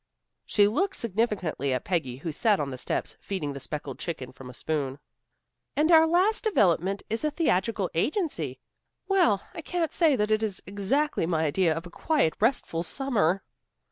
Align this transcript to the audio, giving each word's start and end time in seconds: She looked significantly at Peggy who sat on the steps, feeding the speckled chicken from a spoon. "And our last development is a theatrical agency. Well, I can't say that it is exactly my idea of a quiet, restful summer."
She 0.47 0.67
looked 0.67 0.95
significantly 0.95 1.71
at 1.73 1.83
Peggy 1.85 2.15
who 2.17 2.31
sat 2.31 2.59
on 2.59 2.71
the 2.71 2.77
steps, 2.79 3.17
feeding 3.19 3.53
the 3.53 3.59
speckled 3.59 3.99
chicken 3.99 4.31
from 4.31 4.49
a 4.49 4.53
spoon. 4.55 4.97
"And 5.75 5.91
our 5.91 6.07
last 6.07 6.43
development 6.43 7.03
is 7.07 7.23
a 7.23 7.29
theatrical 7.29 7.87
agency. 7.93 8.59
Well, 9.07 9.47
I 9.53 9.61
can't 9.61 9.91
say 9.91 10.15
that 10.15 10.31
it 10.31 10.41
is 10.41 10.59
exactly 10.65 11.27
my 11.27 11.45
idea 11.45 11.71
of 11.71 11.85
a 11.85 11.91
quiet, 11.91 12.33
restful 12.39 12.81
summer." 12.81 13.43